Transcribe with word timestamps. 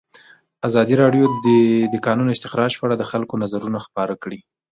ازادي 0.67 0.95
راډیو 1.01 1.25
د 1.45 1.47
د 1.93 1.95
کانونو 2.05 2.33
استخراج 2.35 2.71
په 2.77 2.83
اړه 2.85 2.95
د 2.97 3.03
خلکو 3.11 3.41
نظرونه 3.43 3.79
خپاره 3.87 4.13
کړي. 4.23 4.39